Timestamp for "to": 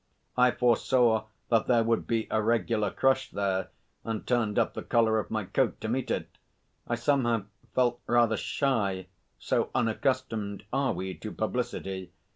5.81-5.87, 11.13-11.31